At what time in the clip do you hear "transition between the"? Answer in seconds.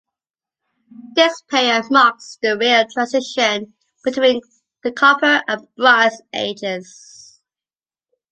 2.91-4.91